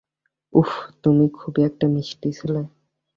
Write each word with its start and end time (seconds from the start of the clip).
উফ, 0.53 0.69
তুমি 1.03 1.25
খুবই 1.33 1.61
মিষ্টি 1.87 2.29
একটা 2.29 2.37
ছেলে। 2.37 2.61